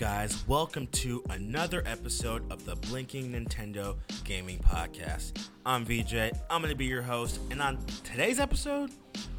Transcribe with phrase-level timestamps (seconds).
[0.00, 0.48] Guys?
[0.48, 5.50] Welcome to another episode of the Blinking Nintendo Gaming Podcast.
[5.66, 8.92] I'm VJ, I'm going to be your host, and on today's episode,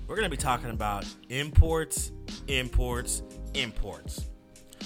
[0.05, 2.11] we're going to be talking about imports,
[2.47, 3.23] imports,
[3.55, 4.29] imports.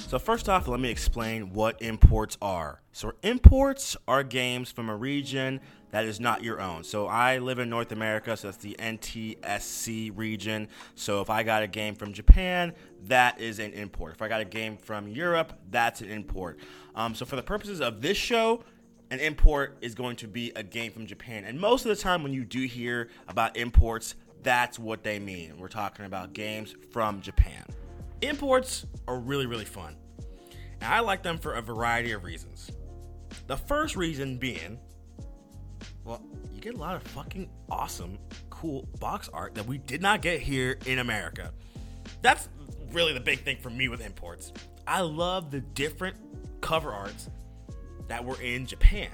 [0.08, 2.82] So, first off, let me explain what imports are.
[2.94, 5.60] So, imports are games from a region
[5.92, 6.84] that is not your own.
[6.84, 10.68] So I live in North America, so that's the NTSC region.
[10.96, 14.14] So if I got a game from Japan, that is an import.
[14.14, 16.60] If I got a game from Europe, that's an import.
[16.96, 18.64] Um, so for the purposes of this show,
[19.12, 21.44] an import is going to be a game from Japan.
[21.46, 25.58] And most of the time, when you do hear about imports, that's what they mean.
[25.58, 27.66] We're talking about games from Japan.
[28.22, 29.96] Imports are really, really fun.
[30.82, 32.72] And I like them for a variety of reasons.
[33.48, 34.80] The first reason being
[36.06, 36.22] well,
[36.54, 38.18] you get a lot of fucking awesome,
[38.52, 41.52] cool box art that we did not get here in America.
[42.22, 42.48] That's
[42.92, 44.54] really the big thing for me with imports.
[44.88, 46.16] I love the different
[46.62, 47.30] cover arts
[48.08, 49.10] that were in Japan.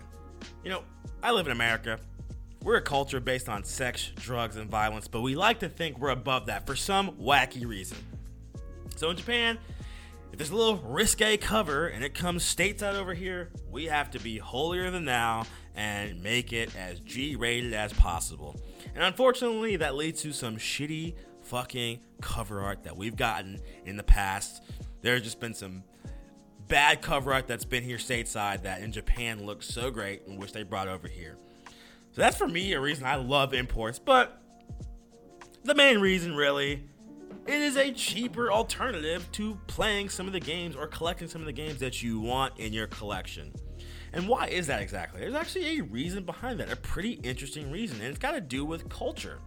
[0.64, 0.84] You know,
[1.24, 2.00] I live in America.
[2.62, 6.10] We're a culture based on sex, drugs, and violence, but we like to think we're
[6.10, 7.98] above that for some wacky reason.
[8.98, 9.58] So in Japan,
[10.32, 14.20] if there's a little risque cover and it comes stateside over here, we have to
[14.20, 18.60] be holier than thou and make it as G rated as possible.
[18.96, 24.04] And unfortunately, that leads to some shitty fucking cover art that we've gotten in the
[24.04, 24.64] past.
[25.02, 25.84] There's just been some
[26.68, 30.52] bad cover art that's been here stateside that in Japan looks so great and wish
[30.52, 31.38] they brought over here.
[32.12, 34.42] So that's for me a reason I love imports, but
[35.64, 36.84] the main reason really
[37.48, 41.48] it is a cheaper alternative to playing some of the games or collecting some of
[41.48, 43.52] the games that you want in your collection.
[44.14, 45.22] And why is that exactly?
[45.22, 48.66] There's actually a reason behind that, a pretty interesting reason, and it's got to do
[48.66, 49.40] with culture.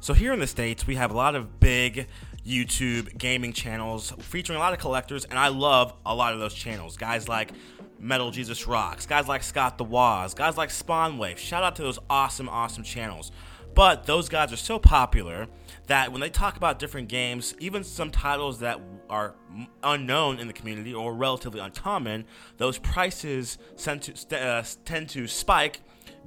[0.00, 2.06] So, here in the States, we have a lot of big
[2.46, 6.54] YouTube gaming channels featuring a lot of collectors, and I love a lot of those
[6.54, 6.96] channels.
[6.96, 7.52] Guys like
[7.98, 11.38] Metal Jesus Rocks, guys like Scott the Woz, guys like Spawnwave.
[11.38, 13.32] Shout out to those awesome, awesome channels.
[13.74, 15.48] But those guys are so popular
[15.86, 18.80] that when they talk about different games, even some titles that
[19.10, 19.34] are
[19.82, 22.24] unknown in the community or relatively uncommon,
[22.56, 25.80] those prices tend to, uh, tend to spike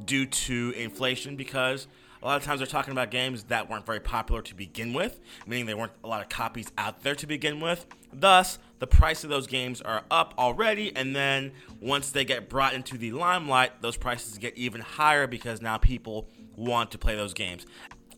[0.06, 1.88] due to inflation because
[2.22, 5.20] a lot of times they're talking about games that weren't very popular to begin with,
[5.46, 7.86] meaning there weren't a lot of copies out there to begin with.
[8.12, 12.74] Thus, the price of those games are up already, and then once they get brought
[12.74, 17.34] into the limelight, those prices get even higher because now people want to play those
[17.34, 17.66] games.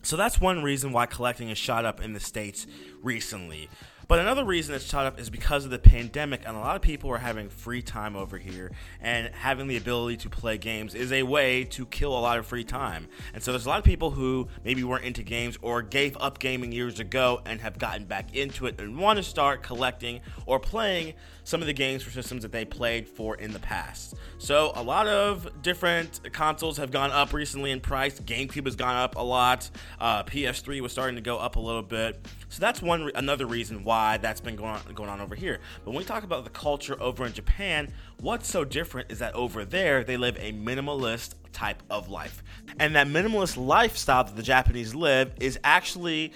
[0.02, 2.66] So that's one reason why collecting has shot up in the States
[3.02, 3.68] recently.
[4.10, 6.82] But another reason it's shot up is because of the pandemic, and a lot of
[6.82, 11.12] people are having free time over here, and having the ability to play games is
[11.12, 13.06] a way to kill a lot of free time.
[13.34, 16.40] And so there's a lot of people who maybe weren't into games or gave up
[16.40, 20.58] gaming years ago and have gotten back into it and want to start collecting or
[20.58, 24.14] playing some of the games for systems that they played for in the past.
[24.38, 28.18] So a lot of different consoles have gone up recently in price.
[28.18, 29.70] GameCube has gone up a lot.
[30.00, 32.26] Uh, PS3 was starting to go up a little bit.
[32.48, 35.60] So that's one another reason why that's been going on, going on over here.
[35.84, 39.34] But when we talk about the culture over in Japan, what's so different is that
[39.34, 42.42] over there they live a minimalist type of life.
[42.78, 46.32] And that minimalist lifestyle that the Japanese live is actually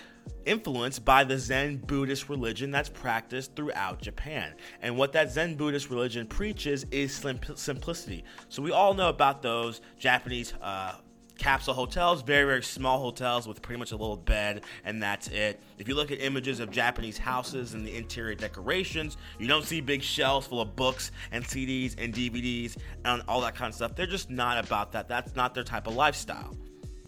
[0.47, 4.55] influenced by the Zen Buddhist religion that's practiced throughout Japan.
[4.83, 7.15] And what that Zen Buddhist religion preaches is
[7.55, 8.25] simplicity.
[8.49, 10.97] So we all know about those Japanese uh,
[11.39, 15.61] capsule hotels, very, very small hotels with pretty much a little bed, and that's it.
[15.79, 19.81] If you look at images of Japanese houses and the interior decorations, you don't see
[19.81, 23.95] big shelves full of books and CDs and DVDs and all that kind of stuff.
[23.95, 25.09] They're just not about that.
[25.09, 26.57] That's not their type of lifestyle.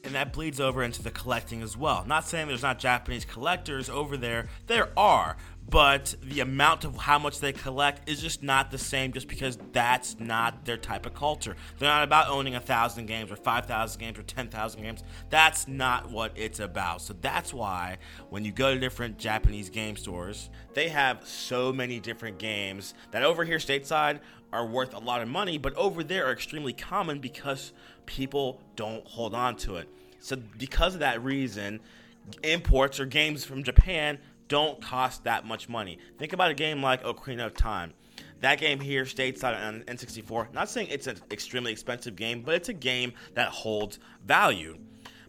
[0.04, 2.04] And that bleeds over into the collecting as well.
[2.06, 5.36] Not saying there's not Japanese collectors over there, there are,
[5.68, 9.58] but the amount of how much they collect is just not the same just because
[9.72, 11.56] that's not their type of culture.
[11.78, 15.02] They're not about owning a thousand games or 5,000 games or 10,000 games.
[15.28, 17.02] That's not what it's about.
[17.02, 17.98] So that's why
[18.30, 23.24] when you go to different Japanese game stores, they have so many different games that
[23.24, 24.20] over here stateside
[24.52, 27.72] are worth a lot of money, but over there are extremely common because
[28.06, 29.88] people don't hold on to it.
[30.20, 31.80] So because of that reason,
[32.42, 35.98] imports or games from Japan don't cost that much money.
[36.18, 37.94] Think about a game like Ocarina of Time.
[38.40, 40.52] That game here stateside on N64.
[40.52, 44.78] Not saying it's an extremely expensive game, but it's a game that holds value.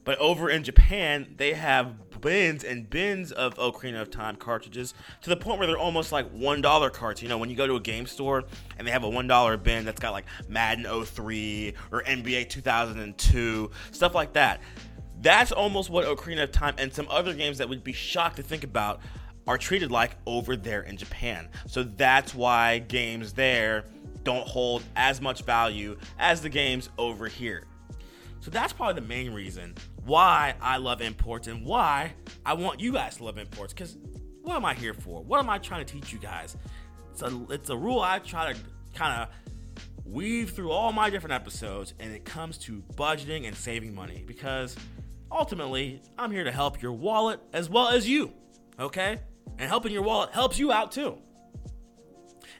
[0.04, 5.30] But over in Japan, they have bins and bins of Ocarina of Time cartridges to
[5.30, 7.22] the point where they're almost like $1 carts.
[7.22, 8.46] You know, when you go to a game store
[8.78, 14.16] and they have a $1 bin that's got like Madden 03 or NBA 2002, stuff
[14.16, 14.62] like that.
[15.22, 18.44] That's almost what Ocarina of Time and some other games that would be shocked to
[18.44, 19.02] think about
[19.48, 21.50] are treated like over there in Japan.
[21.68, 23.86] So that's why games there
[24.24, 27.66] don't hold as much value as the games over here.
[28.42, 29.74] So that's probably the main reason
[30.06, 32.14] why I love imports and why
[32.46, 33.74] I want you guys to love imports.
[33.74, 33.98] Because
[34.42, 35.24] what am I here for?
[35.24, 36.56] What am I trying to teach you guys?
[37.12, 38.60] It's a, it's a rule I try to
[38.94, 39.30] kind of
[40.06, 44.24] weave through all my different episodes, and it comes to budgeting and saving money.
[44.26, 44.76] Because
[45.32, 48.34] ultimately, I'm here to help your wallet as well as you.
[48.80, 49.20] Okay?
[49.58, 51.18] And helping your wallet helps you out too.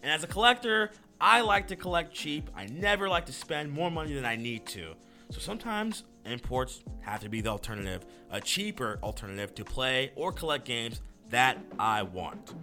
[0.02, 2.50] And as a collector, I like to collect cheap.
[2.56, 4.94] I never like to spend more money than I need to.
[5.32, 10.66] So sometimes imports have to be the alternative, a cheaper alternative to play or collect
[10.66, 12.54] games that I want.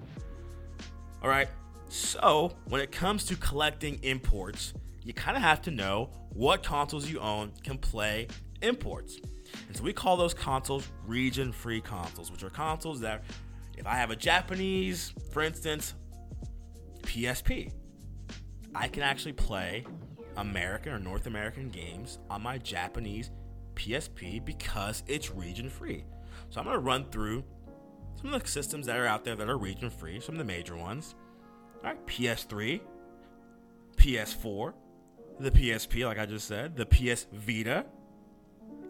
[1.22, 1.48] All right,
[1.88, 7.10] so when it comes to collecting imports, you kind of have to know what consoles
[7.10, 8.28] you own can play
[8.62, 9.20] imports.
[9.68, 13.24] And so we call those consoles region free consoles, which are consoles that,
[13.76, 15.94] if I have a Japanese, for instance,
[17.02, 17.72] PSP,
[18.74, 19.84] I can actually play
[20.36, 23.30] American or North American games on my Japanese
[23.74, 26.04] PSP because it's region free.
[26.50, 27.44] So I'm going to run through
[28.20, 30.44] some of the systems that are out there that are region free, some of the
[30.44, 31.14] major ones.
[31.76, 32.80] All right, PS3,
[33.96, 34.72] PS4,
[35.40, 37.84] the PSP, like I just said, the PS Vita,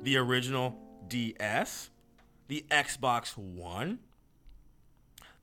[0.04, 0.78] the original
[1.08, 1.90] DS,
[2.48, 4.00] the Xbox One.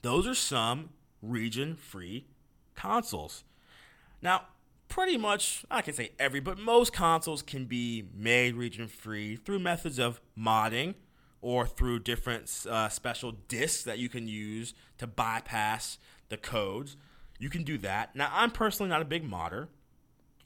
[0.01, 0.89] Those are some
[1.21, 2.27] region free
[2.75, 3.43] consoles.
[4.21, 4.43] Now,
[4.87, 9.59] pretty much, I can say every, but most consoles can be made region free through
[9.59, 10.95] methods of modding
[11.41, 15.97] or through different uh, special discs that you can use to bypass
[16.29, 16.97] the codes.
[17.39, 18.15] You can do that.
[18.15, 19.69] Now, I'm personally not a big modder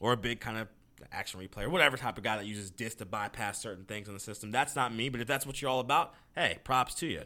[0.00, 0.68] or a big kind of
[1.12, 4.14] action replay or whatever type of guy that uses discs to bypass certain things in
[4.14, 4.50] the system.
[4.50, 7.22] That's not me, but if that's what you're all about, hey, props to you.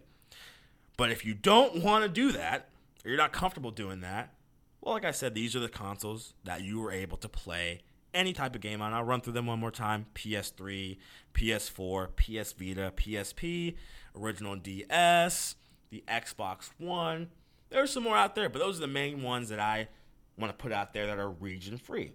[0.97, 2.69] But if you don't want to do that,
[3.05, 4.35] or you're not comfortable doing that,
[4.81, 7.81] well, like I said, these are the consoles that you were able to play
[8.15, 8.93] any type of game on.
[8.93, 10.99] I'll run through them one more time PS3,
[11.35, 13.77] PS4, PS Vita, PSP,
[14.17, 15.57] original DS,
[15.91, 17.29] the Xbox One.
[17.69, 19.89] There's some more out there, but those are the main ones that I
[20.37, 22.13] want to put out there that are region free.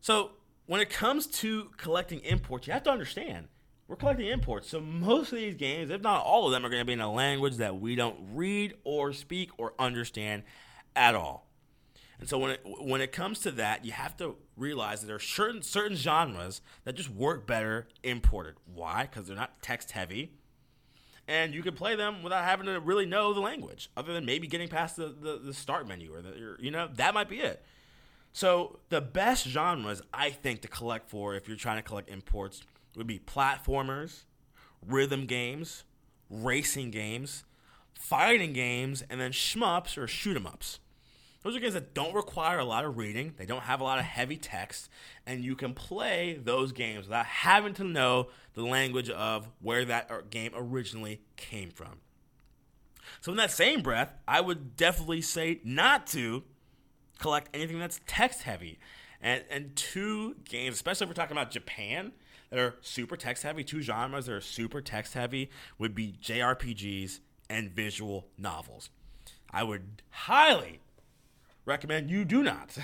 [0.00, 0.32] So,
[0.66, 3.48] when it comes to collecting imports, you have to understand
[3.88, 4.68] we're collecting imports.
[4.68, 7.00] So, most of these games, if not all of them, are going to be in
[7.00, 10.44] a language that we don't read or speak or understand
[10.94, 11.50] at all.
[12.20, 15.16] And so when it when it comes to that, you have to realize that there
[15.16, 18.56] are certain certain genres that just work better imported.
[18.72, 19.08] Why?
[19.10, 20.34] Because they're not text heavy,
[21.26, 24.46] and you can play them without having to really know the language, other than maybe
[24.46, 27.64] getting past the the, the start menu or the you know that might be it.
[28.32, 32.62] So the best genres I think to collect for if you're trying to collect imports
[32.96, 34.24] would be platformers,
[34.86, 35.84] rhythm games,
[36.28, 37.44] racing games,
[37.92, 40.78] fighting games, and then shmups or shoot 'em ups.
[41.42, 43.98] Those are games that don't require a lot of reading, they don't have a lot
[43.98, 44.90] of heavy text,
[45.26, 50.30] and you can play those games without having to know the language of where that
[50.30, 52.00] game originally came from.
[53.22, 56.44] So, in that same breath, I would definitely say not to
[57.20, 58.78] collect anything that's text heavy.
[59.20, 62.12] And, and two games, especially if we're talking about Japan,
[62.50, 67.20] that are super text heavy, two genres that are super text heavy would be JRPGs
[67.48, 68.90] and visual novels.
[69.50, 70.80] I would highly
[71.64, 72.76] recommend you do not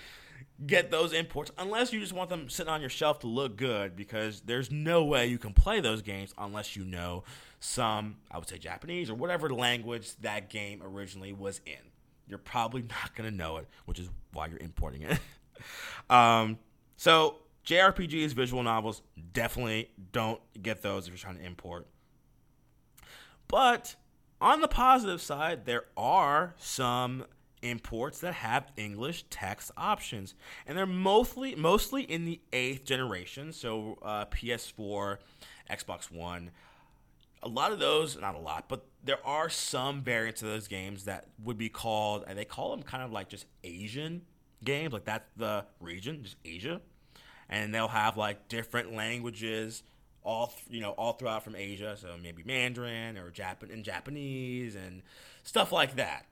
[0.66, 3.96] get those imports unless you just want them sitting on your shelf to look good
[3.96, 7.24] because there's no way you can play those games unless you know
[7.60, 11.91] some, I would say Japanese or whatever language that game originally was in.
[12.26, 15.18] You're probably not going to know it, which is why you're importing it.
[16.10, 16.58] um,
[16.96, 17.36] so,
[17.66, 19.02] JRPGs, visual novels,
[19.32, 21.86] definitely don't get those if you're trying to import.
[23.48, 23.96] But
[24.40, 27.24] on the positive side, there are some
[27.62, 30.34] imports that have English text options,
[30.66, 35.18] and they're mostly mostly in the eighth generation, so uh, PS4,
[35.70, 36.50] Xbox One.
[37.42, 41.04] A lot of those, not a lot, but there are some variants of those games
[41.06, 44.22] that would be called, and they call them kind of like just Asian
[44.64, 46.80] games, like that's the region, just Asia,
[47.48, 49.82] and they'll have like different languages
[50.24, 55.02] all you know all throughout from Asia, so maybe Mandarin or Japan and Japanese and
[55.42, 56.26] stuff like that.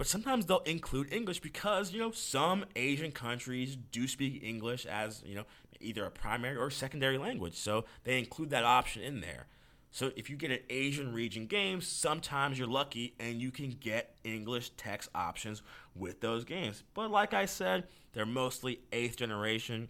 [0.00, 5.22] But sometimes they'll include English because, you know, some Asian countries do speak English as,
[5.26, 5.44] you know,
[5.78, 7.54] either a primary or secondary language.
[7.54, 9.46] So they include that option in there.
[9.90, 14.16] So if you get an Asian region game, sometimes you're lucky and you can get
[14.22, 15.62] English text options
[15.96, 16.84] with those games.
[16.94, 19.88] But like I said, they're mostly eighth generation.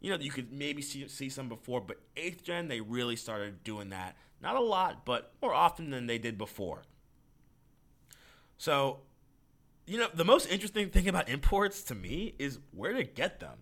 [0.00, 3.62] You know, you could maybe see, see some before, but eighth gen, they really started
[3.62, 4.16] doing that.
[4.42, 6.82] Not a lot, but more often than they did before.
[8.56, 9.00] So,
[9.86, 13.58] you know, the most interesting thing about imports to me is where to get them.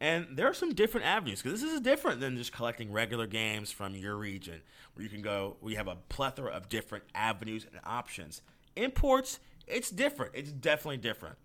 [0.00, 3.70] And there are some different avenues because this is different than just collecting regular games
[3.70, 4.62] from your region
[4.94, 8.40] where you can go, we have a plethora of different avenues and options.
[8.76, 10.32] Imports, it's different.
[10.34, 11.36] It's definitely different.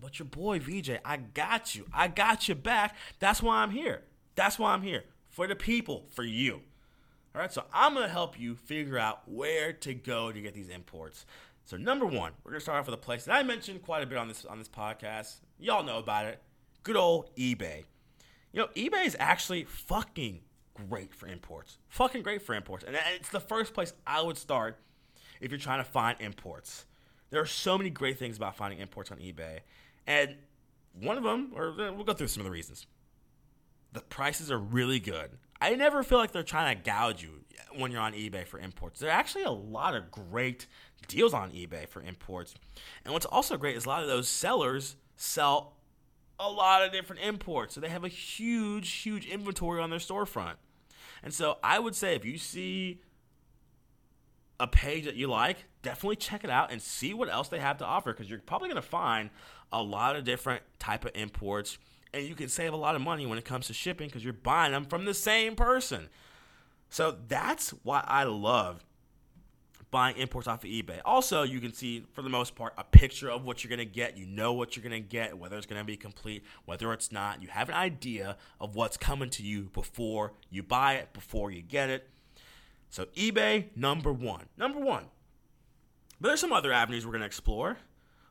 [0.00, 1.86] But your boy VJ, I got you.
[1.94, 2.96] I got you back.
[3.20, 4.02] That's why I'm here.
[4.34, 5.04] That's why I'm here.
[5.28, 6.62] For the people, for you.
[7.34, 10.68] All right, so I'm to help you figure out where to go to get these
[10.68, 11.24] imports.
[11.64, 14.06] So number one, we're to start off with a place that I mentioned quite a
[14.06, 15.36] bit on this on this podcast.
[15.60, 16.42] Y'all know about it
[16.82, 17.84] good old eBay.
[18.52, 20.40] You know, eBay is actually fucking
[20.74, 21.78] great for imports.
[21.88, 22.84] Fucking great for imports.
[22.84, 24.78] And it's the first place I would start
[25.40, 26.86] if you're trying to find imports.
[27.30, 29.60] There are so many great things about finding imports on eBay.
[30.06, 30.36] And
[31.00, 32.86] one of them, or eh, we'll go through some of the reasons.
[33.92, 35.30] The prices are really good.
[35.60, 37.44] I never feel like they're trying to gouge you
[37.76, 39.00] when you're on eBay for imports.
[39.00, 40.66] There are actually a lot of great
[41.08, 42.54] deals on eBay for imports.
[43.04, 45.76] And what's also great is a lot of those sellers sell
[46.38, 47.74] a lot of different imports.
[47.74, 50.54] So they have a huge, huge inventory on their storefront.
[51.22, 53.00] And so I would say if you see
[54.58, 57.78] a page that you like, definitely check it out and see what else they have
[57.78, 59.30] to offer because you're probably going to find
[59.72, 61.78] a lot of different type of imports
[62.14, 64.32] and you can save a lot of money when it comes to shipping because you're
[64.32, 66.08] buying them from the same person.
[66.90, 68.84] So that's why I love
[69.92, 71.00] buying imports off of eBay.
[71.04, 73.94] Also, you can see for the most part a picture of what you're going to
[73.94, 74.16] get.
[74.16, 77.12] You know what you're going to get, whether it's going to be complete, whether it's
[77.12, 77.40] not.
[77.40, 81.62] You have an idea of what's coming to you before you buy it, before you
[81.62, 82.08] get it.
[82.88, 84.46] So, eBay, number one.
[84.56, 85.04] Number one.
[86.20, 87.76] But there's some other avenues we're going to explore.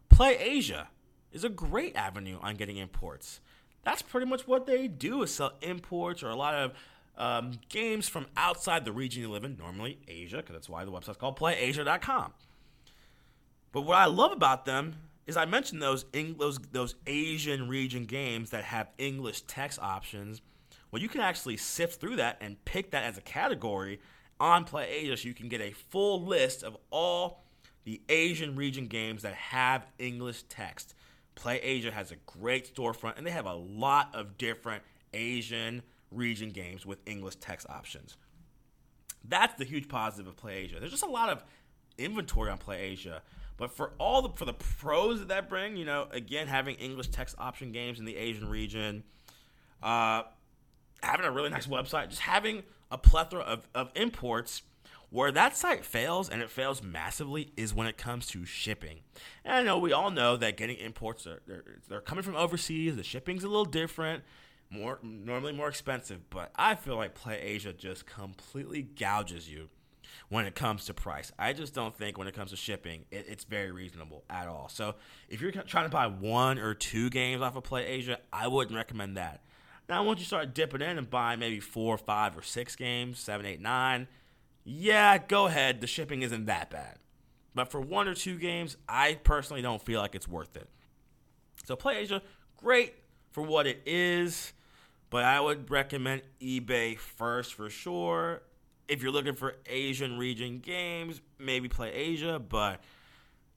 [0.10, 0.90] Play Asia
[1.32, 3.40] is a great avenue on getting imports.
[3.84, 6.74] That's pretty much what they do is sell imports or a lot of
[7.18, 10.92] um, games from outside the region you live in, normally Asia, because that's why the
[10.92, 12.34] website's called PlayAsia.com.
[13.72, 14.96] But what I love about them
[15.28, 16.06] is I mentioned those
[16.38, 20.42] those those Asian region games that have English text options.
[20.92, 24.00] Well, you can actually sift through that and pick that as a category
[24.40, 27.46] on PlayAsia, so you can get a full list of all
[27.84, 30.96] the Asian region games that have English text.
[31.36, 36.86] PlayAsia has a great storefront, and they have a lot of different Asian region games
[36.86, 38.18] with English text options.
[39.28, 40.80] That's the huge positive of PlayAsia.
[40.80, 41.44] There's just a lot of
[41.98, 43.22] inventory on PlayAsia.
[43.58, 47.10] But for all the for the pros that that bring, you know, again having English
[47.10, 49.04] text option games in the Asian region,
[49.84, 50.24] uh,
[51.04, 54.64] having a really nice website, just having a plethora of, of imports.
[55.12, 59.02] Where that site fails, and it fails massively, is when it comes to shipping.
[59.44, 62.96] And I know we all know that getting imports, are, they're, they're coming from overseas,
[62.96, 64.24] the shipping's a little different
[64.72, 69.70] more normally more expensive, but I feel like Play Asia just completely gouges you
[70.30, 71.32] when it comes to price.
[71.38, 74.70] I just don't think when it comes to shipping, it, it's very reasonable at all.
[74.70, 74.96] So
[75.30, 78.76] if you're trying to buy one or two games off of Play Asia, I wouldn't
[78.76, 79.42] recommend that.
[79.90, 83.46] Now, once you start dipping in and buying maybe four, five, or six games, seven,
[83.46, 84.08] eight, nine,
[84.64, 85.82] yeah, go ahead.
[85.82, 86.98] The shipping isn't that bad.
[87.54, 90.70] But for one or two games, I personally don't feel like it's worth it.
[91.66, 92.22] So Play Asia,
[92.56, 92.94] great
[93.32, 94.54] for what it is.
[95.12, 98.42] But I would recommend eBay first for sure.
[98.88, 102.82] If you're looking for Asian region games, maybe play Asia, but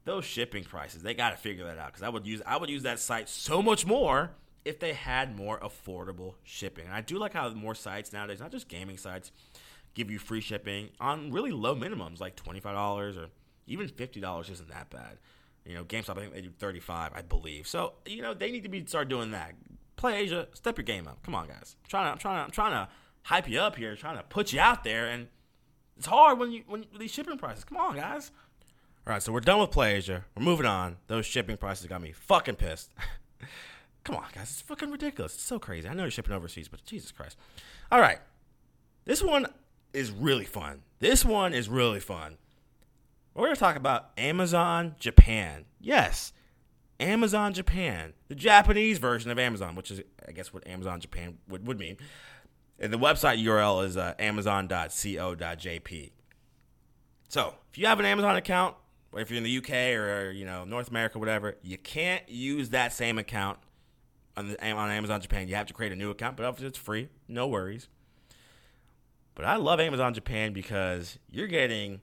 [0.04, 2.68] those shipping prices, they got to figure that out cuz I would use I would
[2.68, 4.32] use that site so much more
[4.64, 6.86] if they had more affordable shipping.
[6.86, 9.30] And I do like how more sites nowadays, not just gaming sites,
[9.94, 13.28] give you free shipping on really low minimums like $25 or
[13.66, 15.18] even $50 isn't that bad.
[15.64, 17.66] You know, GameStop I think they do 35, I believe.
[17.66, 19.54] So, you know, they need to be start doing that
[19.96, 21.22] play Asia, step your game up.
[21.22, 21.76] Come on, guys.
[21.84, 22.88] I'm trying to, I'm trying to, I'm trying to
[23.22, 25.28] hype you up here, trying to put you out there, and
[25.96, 27.64] it's hard when you when these shipping prices.
[27.64, 28.30] Come on, guys.
[29.06, 30.24] All right, so we're done with Play Asia.
[30.34, 30.96] We're moving on.
[31.08, 32.90] Those shipping prices got me fucking pissed.
[34.04, 34.44] Come on, guys.
[34.44, 35.34] It's fucking ridiculous.
[35.34, 35.88] It's so crazy.
[35.88, 37.36] I know you're shipping overseas, but Jesus Christ.
[37.90, 38.18] All right.
[39.04, 39.46] This one
[39.92, 40.82] is really fun.
[41.00, 42.36] This one is really fun.
[43.34, 45.64] We're going to talk about Amazon Japan.
[45.80, 46.32] Yes,
[47.04, 51.66] Amazon Japan, the Japanese version of Amazon, which is, I guess, what Amazon Japan would,
[51.66, 51.98] would mean.
[52.78, 56.10] And the website URL is uh, amazon.co.jp.
[57.28, 58.76] So, if you have an Amazon account,
[59.12, 62.70] or if you're in the UK or, you know North America, whatever, you can't use
[62.70, 63.58] that same account
[64.36, 65.46] on, the, on Amazon Japan.
[65.46, 67.88] You have to create a new account, but it's free, no worries.
[69.34, 72.00] But I love Amazon Japan because you're getting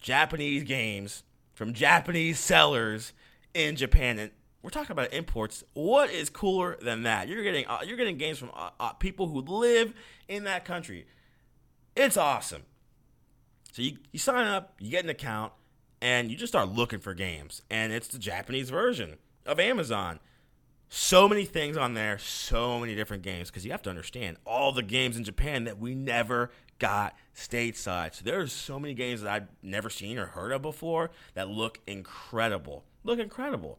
[0.00, 3.12] Japanese games from Japanese sellers
[3.54, 4.30] in Japan, and
[4.62, 5.64] we're talking about imports.
[5.72, 7.28] What is cooler than that?
[7.28, 9.94] You're getting uh, you're getting games from uh, uh, people who live
[10.28, 11.06] in that country.
[11.96, 12.62] It's awesome.
[13.72, 15.52] So you, you sign up, you get an account,
[16.00, 20.18] and you just start looking for games, and it's the Japanese version of Amazon.
[20.88, 24.72] So many things on there, so many different games, because you have to understand all
[24.72, 26.50] the games in Japan that we never
[26.80, 28.14] got stateside.
[28.14, 31.78] So there's so many games that I've never seen or heard of before that look
[31.86, 32.84] incredible.
[33.04, 33.78] Look incredible.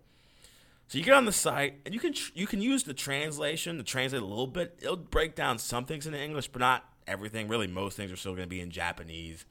[0.91, 3.83] So you get on the site and you can you can use the translation to
[3.83, 4.77] translate a little bit.
[4.81, 7.47] It'll break down some things in English, but not everything.
[7.47, 9.45] Really, most things are still going to be in Japanese.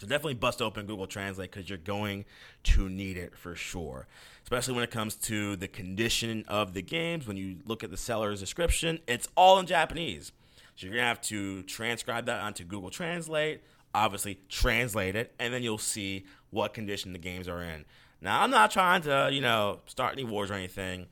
[0.00, 2.24] So definitely bust open Google Translate because you're going
[2.64, 4.08] to need it for sure.
[4.42, 7.28] Especially when it comes to the condition of the games.
[7.28, 10.32] When you look at the seller's description, it's all in Japanese.
[10.74, 13.62] So you're gonna have to transcribe that onto Google Translate.
[13.94, 17.84] Obviously, translate it, and then you'll see what condition the games are in.
[18.20, 21.06] Now, I'm not trying to, you know, start any wars or anything.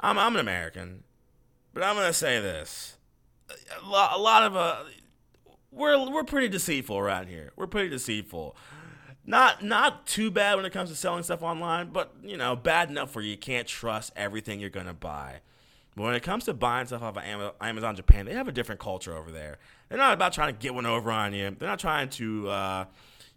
[0.00, 1.04] I'm, I'm an American,
[1.72, 2.96] but I'm gonna say this:
[3.82, 4.76] a lot, a lot of uh,
[5.70, 7.52] we're we're pretty deceitful around here.
[7.56, 8.56] We're pretty deceitful.
[9.24, 12.90] Not not too bad when it comes to selling stuff online, but you know, bad
[12.90, 15.40] enough where you can't trust everything you're gonna buy.
[15.96, 17.22] But when it comes to buying stuff off of
[17.60, 19.58] Amazon Japan, they have a different culture over there.
[19.88, 21.56] They're not about trying to get one over on you.
[21.58, 22.84] They're not trying to, uh,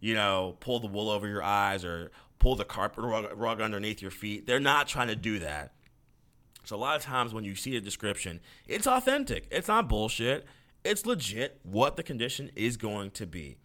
[0.01, 4.01] you know, pull the wool over your eyes or pull the carpet rug, rug underneath
[4.01, 4.47] your feet.
[4.47, 5.73] They're not trying to do that.
[6.63, 9.47] So a lot of times when you see a description, it's authentic.
[9.51, 10.45] It's not bullshit
[10.83, 13.57] it's legit what the condition is going to be.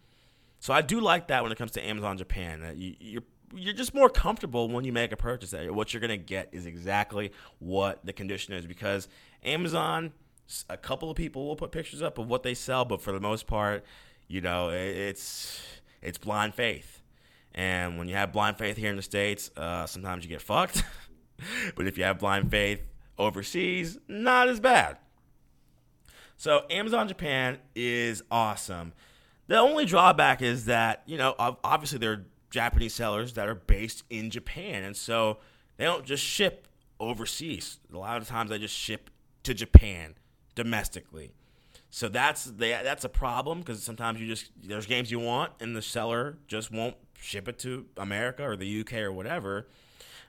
[0.59, 2.75] So I do like that when it comes to Amazon Japan.
[2.75, 5.51] You, you're you're just more comfortable when you make a purchase.
[5.51, 9.07] That what you're gonna get is exactly what the condition is because
[9.43, 10.11] Amazon,
[10.69, 13.19] a couple of people will put pictures up of what they sell, but for the
[13.19, 13.85] most part,
[14.27, 15.61] you know, it's
[16.01, 16.94] it's blind faith.
[17.55, 20.83] And when you have blind faith here in the states, uh, sometimes you get fucked.
[21.75, 22.81] but if you have blind faith
[23.17, 24.97] overseas, not as bad.
[26.35, 28.91] So Amazon Japan is awesome.
[29.47, 34.03] The only drawback is that, you know, obviously there are Japanese sellers that are based
[34.09, 34.83] in Japan.
[34.83, 35.37] And so
[35.77, 36.67] they don't just ship
[36.99, 37.79] overseas.
[37.93, 39.09] A lot of times they just ship
[39.43, 40.15] to Japan
[40.55, 41.31] domestically.
[41.89, 45.81] So that's that's a problem because sometimes you just there's games you want and the
[45.81, 49.67] seller just won't ship it to America or the UK or whatever.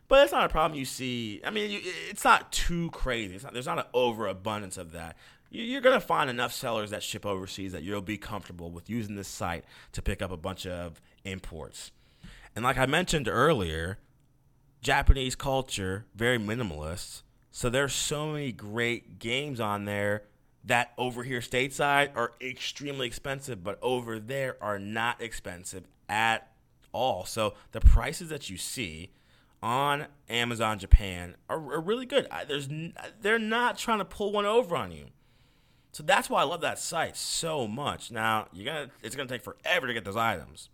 [0.08, 1.40] But it's not a problem you see.
[1.44, 3.38] I mean, it's not too crazy.
[3.42, 5.16] Not, there's not an overabundance of that
[5.50, 9.16] you're going to find enough sellers that ship overseas that you'll be comfortable with using
[9.16, 11.92] this site to pick up a bunch of imports.
[12.54, 13.98] And like I mentioned earlier,
[14.82, 17.22] Japanese culture, very minimalist.
[17.50, 20.24] So there's so many great games on there
[20.64, 26.50] that over here stateside are extremely expensive, but over there are not expensive at
[26.96, 27.24] all.
[27.24, 29.10] So the prices that you see
[29.62, 32.26] on Amazon Japan are, are really good.
[32.48, 32.68] There's
[33.20, 35.06] they're not trying to pull one over on you.
[35.92, 38.10] So that's why I love that site so much.
[38.10, 40.68] Now, you're gonna it's gonna take forever to get those items.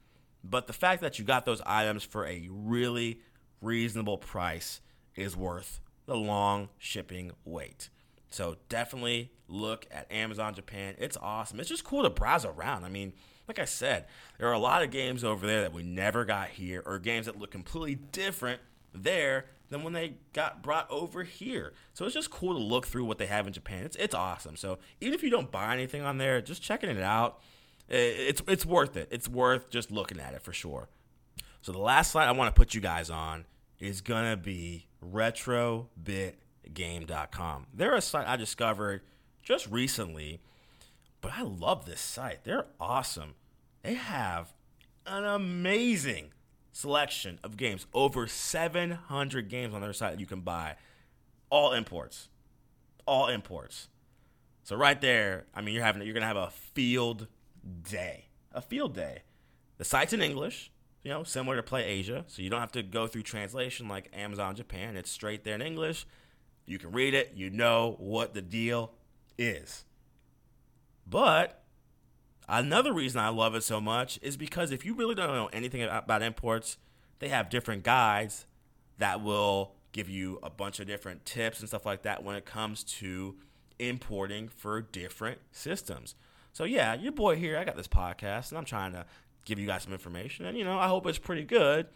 [0.44, 3.20] But the fact that you got those items for a really
[3.60, 4.80] reasonable price
[5.14, 7.88] is worth the long shipping wait.
[8.30, 10.94] So definitely look at Amazon Japan.
[10.98, 11.60] It's awesome.
[11.60, 12.84] It's just cool to browse around.
[12.84, 13.12] I mean,
[13.48, 14.06] like I said,
[14.38, 17.26] there are a lot of games over there that we never got here, or games
[17.26, 18.60] that look completely different
[18.94, 21.72] there than when they got brought over here.
[21.94, 23.84] So it's just cool to look through what they have in Japan.
[23.84, 24.56] It's it's awesome.
[24.56, 27.40] So even if you don't buy anything on there, just checking it out,
[27.88, 29.08] it's it's worth it.
[29.10, 30.88] It's worth just looking at it for sure.
[31.62, 33.44] So the last slide I want to put you guys on
[33.80, 37.66] is gonna be retrobitgame.com.
[37.74, 39.02] They're a site I discovered
[39.42, 40.40] just recently,
[41.22, 42.44] but I love this site.
[42.44, 43.36] They're awesome.
[43.82, 44.52] They have
[45.06, 46.32] an amazing
[46.72, 47.86] selection of games.
[47.94, 50.76] Over 700 games on their site that you can buy.
[51.48, 52.28] All imports.
[53.06, 53.88] All imports.
[54.64, 57.28] So right there, I mean, you're having you're gonna have a field
[57.88, 58.26] day.
[58.52, 59.22] A field day.
[59.78, 60.70] The site's in English,
[61.02, 64.10] you know, similar to Play Asia, so you don't have to go through translation like
[64.12, 64.96] Amazon Japan.
[64.96, 66.06] It's straight there in English.
[66.66, 67.32] You can read it.
[67.34, 68.92] You know what the deal
[69.36, 69.84] is.
[71.06, 71.62] But
[72.48, 75.82] Another reason I love it so much is because if you really don't know anything
[75.82, 76.76] about imports,
[77.18, 78.46] they have different guides
[78.98, 82.44] that will give you a bunch of different tips and stuff like that when it
[82.44, 83.36] comes to
[83.78, 86.14] importing for different systems.
[86.52, 89.06] So yeah, your boy here, I got this podcast and I'm trying to
[89.44, 91.86] give you guys some information and you know, I hope it's pretty good.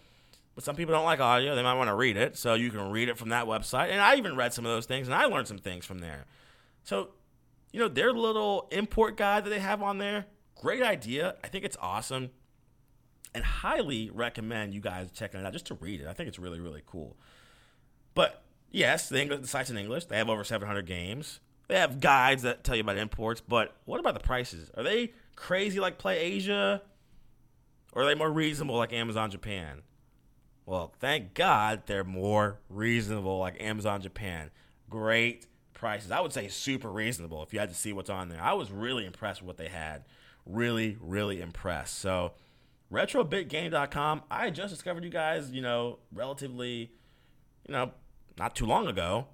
[0.54, 2.38] But some people don't like audio, they might want to read it.
[2.38, 3.90] So you can read it from that website.
[3.90, 6.24] And I even read some of those things and I learned some things from there.
[6.82, 7.10] So,
[7.72, 10.26] you know, their little import guide that they have on there,
[10.56, 11.36] Great idea.
[11.44, 12.30] I think it's awesome.
[13.34, 16.06] And highly recommend you guys checking it out just to read it.
[16.06, 17.16] I think it's really, really cool.
[18.14, 20.06] But yes, the, English, the site's in English.
[20.06, 21.40] They have over 700 games.
[21.68, 23.42] They have guides that tell you about imports.
[23.46, 24.70] But what about the prices?
[24.74, 26.80] Are they crazy like Play Asia?
[27.92, 29.82] Or are they more reasonable like Amazon Japan?
[30.64, 34.50] Well, thank God they're more reasonable like Amazon Japan.
[34.88, 35.46] Great
[35.76, 36.10] prices.
[36.10, 38.42] I would say super reasonable if you had to see what's on there.
[38.42, 40.04] I was really impressed with what they had.
[40.44, 41.98] Really, really impressed.
[41.98, 42.32] So,
[42.92, 46.90] retrobitgame.com, I just discovered you guys, you know, relatively,
[47.68, 47.92] you know,
[48.38, 49.26] not too long ago,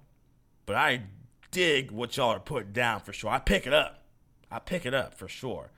[0.65, 1.03] but I
[1.51, 3.29] dig what y'all are putting down for sure.
[3.29, 4.03] I pick it up.
[4.51, 5.71] I pick it up for sure.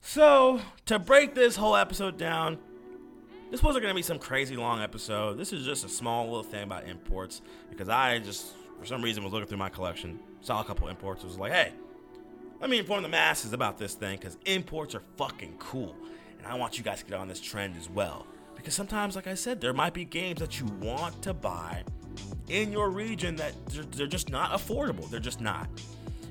[0.00, 2.58] So, to break this whole episode down,
[3.50, 5.36] this wasn't going to be some crazy long episode.
[5.36, 8.46] This is just a small little thing about imports because I just,
[8.80, 11.72] for some reason, was looking through my collection, saw a couple imports, was like, hey,
[12.60, 15.94] let me inform the masses about this thing because imports are fucking cool.
[16.38, 18.26] And I want you guys to get on this trend as well.
[18.56, 21.84] Because sometimes, like I said, there might be games that you want to buy
[22.48, 25.08] in your region that they're, they're just not affordable.
[25.10, 25.68] They're just not.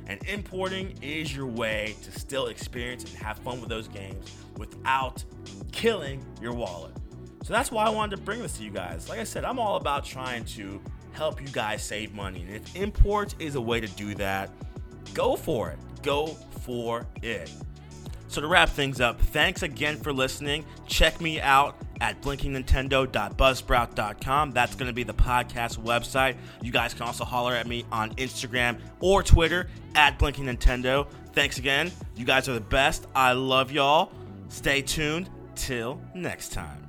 [0.07, 5.23] And importing is your way to still experience and have fun with those games without
[5.71, 6.93] killing your wallet.
[7.43, 9.07] So that's why I wanted to bring this to you guys.
[9.07, 10.81] Like I said, I'm all about trying to
[11.13, 12.41] help you guys save money.
[12.41, 14.51] And if imports is a way to do that,
[15.13, 15.77] go for it.
[16.01, 16.27] Go
[16.61, 17.51] for it.
[18.27, 20.63] So to wrap things up, thanks again for listening.
[20.85, 24.51] Check me out at blinkingnintendo.buzzsprout.com.
[24.51, 26.37] That's going to be the podcast website.
[26.61, 31.07] You guys can also holler at me on Instagram or Twitter at blinkingnintendo.
[31.33, 31.91] Thanks again.
[32.15, 33.07] You guys are the best.
[33.15, 34.11] I love y'all.
[34.49, 35.27] Stay tuned.
[35.55, 36.88] Till next time.